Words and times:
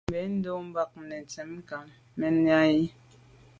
Mbèn 0.09 0.29
ndo’ 0.37 0.51
mba 0.67 0.83
netsham 1.09 1.49
nka 1.59 1.77
menya 2.19 2.59
yi. 2.73 2.83